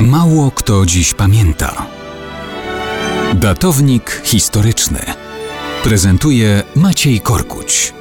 Mało 0.00 0.50
kto 0.50 0.86
dziś 0.86 1.14
pamięta. 1.14 1.86
Datownik 3.34 4.22
historyczny 4.24 4.98
prezentuje 5.84 6.62
Maciej 6.76 7.20
Korkuć. 7.20 7.94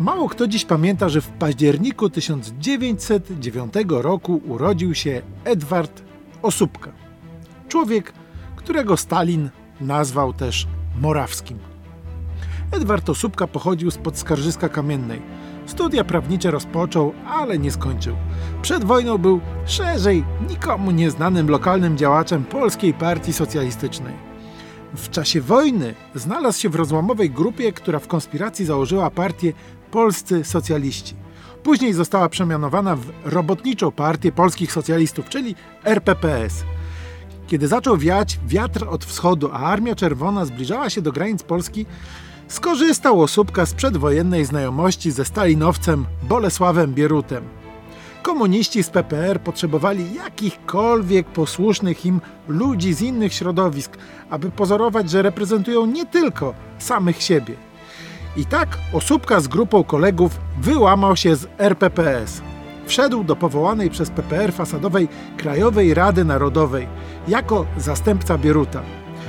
Mało 0.00 0.28
kto 0.28 0.46
dziś 0.46 0.64
pamięta, 0.64 1.08
że 1.08 1.20
w 1.20 1.28
październiku 1.28 2.10
1909 2.10 3.74
roku 3.88 4.40
urodził 4.46 4.94
się 4.94 5.22
Edward 5.44 6.02
Osóbka. 6.42 6.92
Człowiek, 7.68 8.12
którego 8.56 8.96
Stalin 8.96 9.50
nazwał 9.80 10.32
też 10.32 10.66
Morawskim. 11.00 11.58
Edward 12.72 13.10
Osóbka 13.10 13.46
pochodził 13.46 13.90
z 13.90 13.98
Podskarżyska 13.98 14.68
Kamiennej. 14.68 15.22
Studia 15.72 16.04
prawnicze 16.04 16.50
rozpoczął, 16.50 17.12
ale 17.26 17.58
nie 17.58 17.70
skończył. 17.70 18.16
Przed 18.62 18.84
wojną 18.84 19.18
był 19.18 19.40
szerzej 19.66 20.24
nikomu 20.50 20.90
nieznanym 20.90 21.50
lokalnym 21.50 21.98
działaczem 21.98 22.44
Polskiej 22.44 22.94
Partii 22.94 23.32
Socjalistycznej. 23.32 24.14
W 24.94 25.10
czasie 25.10 25.40
wojny 25.40 25.94
znalazł 26.14 26.60
się 26.60 26.68
w 26.68 26.74
rozłamowej 26.74 27.30
grupie, 27.30 27.72
która 27.72 27.98
w 27.98 28.06
konspiracji 28.08 28.64
założyła 28.64 29.10
partię 29.10 29.52
Polscy 29.90 30.44
Socjaliści. 30.44 31.14
Później 31.62 31.92
została 31.92 32.28
przemianowana 32.28 32.96
w 32.96 33.06
Robotniczą 33.24 33.92
Partię 33.92 34.32
Polskich 34.32 34.72
Socjalistów, 34.72 35.28
czyli 35.28 35.54
RPPS. 35.84 36.64
Kiedy 37.46 37.68
zaczął 37.68 37.96
wiać 37.96 38.40
wiatr 38.46 38.86
od 38.88 39.04
wschodu, 39.04 39.50
a 39.52 39.58
Armia 39.58 39.94
Czerwona 39.94 40.44
zbliżała 40.44 40.90
się 40.90 41.02
do 41.02 41.12
granic 41.12 41.42
Polski, 41.42 41.86
skorzystał 42.52 43.22
Osóbka 43.22 43.66
z 43.66 43.74
przedwojennej 43.74 44.44
znajomości 44.44 45.10
ze 45.10 45.24
stalinowcem 45.24 46.06
Bolesławem 46.22 46.94
Bierutem. 46.94 47.44
Komuniści 48.22 48.82
z 48.82 48.90
PPR 48.90 49.40
potrzebowali 49.40 50.14
jakichkolwiek 50.14 51.26
posłusznych 51.26 52.06
im 52.06 52.20
ludzi 52.48 52.94
z 52.94 53.02
innych 53.02 53.34
środowisk, 53.34 53.96
aby 54.30 54.50
pozorować, 54.50 55.10
że 55.10 55.22
reprezentują 55.22 55.86
nie 55.86 56.06
tylko 56.06 56.54
samych 56.78 57.22
siebie. 57.22 57.54
I 58.36 58.46
tak 58.46 58.78
Osóbka 58.92 59.40
z 59.40 59.48
grupą 59.48 59.84
kolegów 59.84 60.40
wyłamał 60.60 61.16
się 61.16 61.36
z 61.36 61.46
RPPS. 61.58 62.42
Wszedł 62.86 63.24
do 63.24 63.36
powołanej 63.36 63.90
przez 63.90 64.10
PPR 64.10 64.52
fasadowej 64.52 65.08
Krajowej 65.36 65.94
Rady 65.94 66.24
Narodowej 66.24 66.88
jako 67.28 67.66
zastępca 67.76 68.38
Bieruta. 68.38 68.82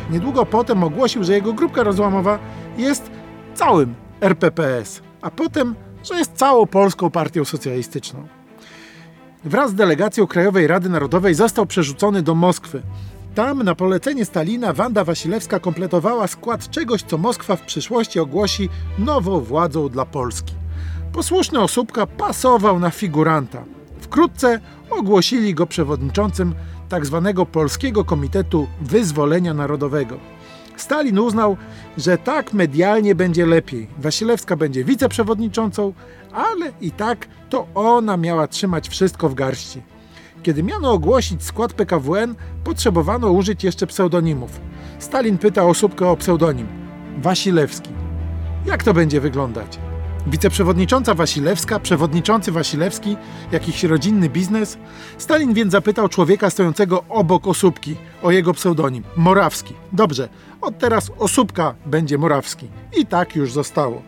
Niedługo 0.09 0.45
potem 0.45 0.83
ogłosił, 0.83 1.23
że 1.23 1.33
jego 1.33 1.53
grupka 1.53 1.83
rozłamowa 1.83 2.39
jest 2.77 3.12
całym 3.53 3.95
RPPS, 4.21 5.01
a 5.21 5.31
potem, 5.31 5.75
że 6.03 6.15
jest 6.15 6.33
całą 6.33 6.65
Polską 6.65 7.09
Partią 7.09 7.45
Socjalistyczną. 7.45 8.27
Wraz 9.43 9.71
z 9.71 9.75
delegacją 9.75 10.27
Krajowej 10.27 10.67
Rady 10.67 10.89
Narodowej 10.89 11.35
został 11.35 11.65
przerzucony 11.65 12.21
do 12.21 12.35
Moskwy. 12.35 12.81
Tam 13.35 13.63
na 13.63 13.75
polecenie 13.75 14.25
Stalina 14.25 14.73
Wanda 14.73 15.03
Wasilewska 15.03 15.59
kompletowała 15.59 16.27
skład 16.27 16.69
czegoś, 16.69 17.03
co 17.03 17.17
Moskwa 17.17 17.55
w 17.55 17.61
przyszłości 17.61 18.19
ogłosi 18.19 18.69
nową 18.99 19.39
władzą 19.39 19.89
dla 19.89 20.05
Polski. 20.05 20.53
Posłuszny 21.13 21.59
Osóbka 21.59 22.07
pasował 22.07 22.79
na 22.79 22.89
figuranta. 22.89 23.63
Wkrótce 24.01 24.59
ogłosili 24.89 25.53
go 25.53 25.67
przewodniczącym 25.67 26.55
tzw. 26.89 27.33
Tak 27.35 27.47
Polskiego 27.49 28.05
Komitetu 28.05 28.67
Wyzwolenia 28.81 29.53
Narodowego. 29.53 30.32
Stalin 30.81 31.19
uznał, 31.19 31.57
że 31.97 32.17
tak 32.17 32.53
medialnie 32.53 33.15
będzie 33.15 33.45
lepiej. 33.45 33.87
Wasilewska 33.97 34.55
będzie 34.55 34.83
wiceprzewodniczącą, 34.83 35.93
ale 36.33 36.71
i 36.81 36.91
tak 36.91 37.27
to 37.49 37.67
ona 37.75 38.17
miała 38.17 38.47
trzymać 38.47 38.89
wszystko 38.89 39.29
w 39.29 39.33
garści. 39.33 39.81
Kiedy 40.43 40.63
miano 40.63 40.91
ogłosić 40.91 41.43
skład 41.43 41.73
PKWN, 41.73 42.35
potrzebowano 42.63 43.31
użyć 43.31 43.63
jeszcze 43.63 43.87
pseudonimów. 43.87 44.61
Stalin 44.99 45.37
pyta 45.37 45.63
Osóbkę 45.63 46.07
o 46.07 46.17
pseudonim. 46.17 46.67
Wasilewski. 47.17 47.89
Jak 48.65 48.83
to 48.83 48.93
będzie 48.93 49.21
wyglądać? 49.21 49.79
Wiceprzewodnicząca 50.27 51.13
Wasilewska, 51.13 51.79
przewodniczący 51.79 52.51
Wasilewski, 52.51 53.17
jakiś 53.51 53.83
rodzinny 53.83 54.29
biznes? 54.29 54.77
Stalin 55.17 55.53
więc 55.53 55.71
zapytał 55.71 56.09
człowieka 56.09 56.49
stojącego 56.49 57.03
obok 57.09 57.47
Osóbki 57.47 57.95
o 58.23 58.31
jego 58.31 58.53
pseudonim. 58.53 59.03
Morawski. 59.15 59.73
Dobrze, 59.91 60.29
od 60.61 60.77
teraz 60.77 61.11
Osóbka 61.19 61.75
będzie 61.85 62.17
Morawski. 62.17 62.67
I 62.97 63.05
tak 63.05 63.35
już 63.35 63.51
zostało. 63.51 64.01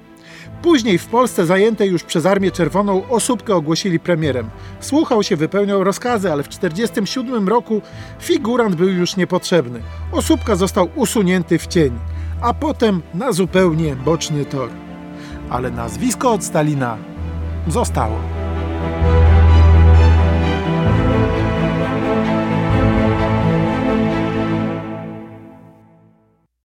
Później 0.62 0.98
w 0.98 1.06
Polsce 1.06 1.46
zajętej 1.46 1.92
już 1.92 2.04
przez 2.04 2.26
Armię 2.26 2.52
Czerwoną 2.52 3.10
Osóbkę 3.10 3.56
ogłosili 3.56 4.00
premierem. 4.00 4.50
Słuchał 4.80 5.24
się, 5.24 5.36
wypełniał 5.36 5.84
rozkazy, 5.84 6.32
ale 6.32 6.44
w 6.44 6.48
1947 6.48 7.48
roku 7.48 7.82
figurant 8.20 8.76
był 8.76 8.90
już 8.90 9.16
niepotrzebny. 9.16 9.82
Osóbka 10.12 10.56
został 10.56 10.90
usunięty 10.96 11.60
w 11.60 11.68
cień, 11.68 12.00
a 12.42 12.54
potem 12.54 13.02
na 13.14 13.32
zupełnie 13.32 13.96
boczny 13.96 14.46
tor 14.46 14.70
ale 15.50 15.72
nazwisko 15.72 16.32
od 16.32 16.44
Stalina 16.44 16.98
zostało. 17.68 18.20